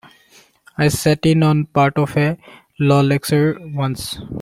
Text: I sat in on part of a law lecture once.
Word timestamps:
I 0.79 0.87
sat 0.87 1.27
in 1.27 1.43
on 1.43 1.65
part 1.67 1.95
of 1.99 2.17
a 2.17 2.35
law 2.79 3.01
lecture 3.01 3.59
once. 3.61 4.17